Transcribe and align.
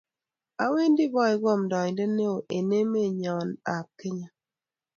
Awendi 0.63 1.05
paeku 1.13 1.45
amndaeindet 1.55 2.11
neo 2.17 2.37
eng 2.55 2.71
emet 2.81 3.11
nyon 3.21 3.49
ab 3.75 3.87
Kenya 3.99 4.29